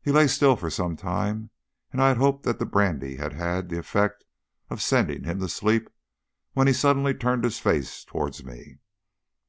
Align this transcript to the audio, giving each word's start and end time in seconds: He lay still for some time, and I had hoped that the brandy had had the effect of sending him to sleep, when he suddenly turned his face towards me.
He 0.00 0.12
lay 0.12 0.28
still 0.28 0.54
for 0.54 0.70
some 0.70 0.96
time, 0.96 1.50
and 1.90 2.00
I 2.00 2.06
had 2.06 2.18
hoped 2.18 2.44
that 2.44 2.60
the 2.60 2.64
brandy 2.64 3.16
had 3.16 3.32
had 3.32 3.68
the 3.68 3.78
effect 3.80 4.24
of 4.68 4.80
sending 4.80 5.24
him 5.24 5.40
to 5.40 5.48
sleep, 5.48 5.90
when 6.52 6.68
he 6.68 6.72
suddenly 6.72 7.14
turned 7.14 7.42
his 7.42 7.58
face 7.58 8.04
towards 8.04 8.44
me. 8.44 8.78